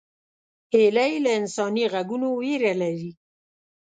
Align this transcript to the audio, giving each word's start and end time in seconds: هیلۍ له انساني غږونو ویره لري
هیلۍ 0.73 1.13
له 1.25 1.31
انساني 1.39 1.85
غږونو 1.93 2.27
ویره 2.39 2.73
لري 2.81 3.11